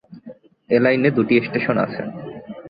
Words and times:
এ 0.69 0.77
লাইনে 0.83 1.09
দুটি 1.17 1.33
স্টেশন 1.47 1.75
আছে। 1.85 2.01